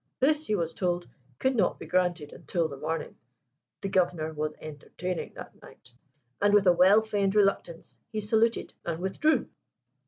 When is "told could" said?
0.73-1.55